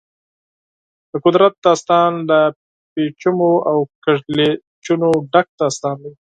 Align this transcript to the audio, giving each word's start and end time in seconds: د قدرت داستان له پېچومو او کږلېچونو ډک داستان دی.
د 1.11 1.13
قدرت 1.25 1.53
داستان 1.65 2.11
له 2.29 2.39
پېچومو 2.93 3.51
او 3.69 3.77
کږلېچونو 4.03 5.09
ډک 5.31 5.47
داستان 5.61 5.95
دی. 6.03 6.11